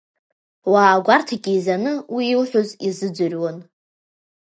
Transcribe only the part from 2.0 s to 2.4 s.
уи